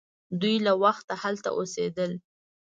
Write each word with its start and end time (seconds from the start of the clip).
دوی 0.41 0.55
له 0.65 0.73
وخته 0.83 1.13
هلته 1.23 1.49
اوسیدل. 1.57 2.11